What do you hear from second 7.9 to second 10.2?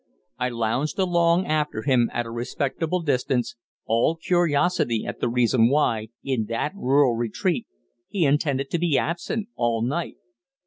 he intended to be absent all night.